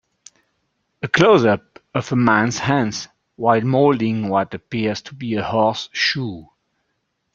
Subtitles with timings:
[1.03, 1.61] A closeup
[1.93, 6.45] of a man 's hands while molding what appears to be a horseshoe.